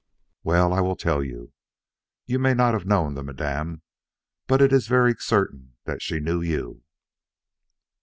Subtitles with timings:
[0.43, 1.53] "Well, I will tell you.
[2.25, 3.83] You may not have known the Madame;
[4.47, 6.81] but it is very certain that she knew you."